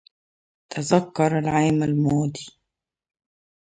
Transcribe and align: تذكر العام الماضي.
تذكر 0.69 1.37
العام 1.39 1.83
الماضي. 1.83 2.45